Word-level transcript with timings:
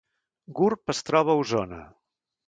Gurb 0.59 0.93
es 0.95 1.01
troba 1.09 1.35
a 1.35 1.41
Osona 1.43 1.83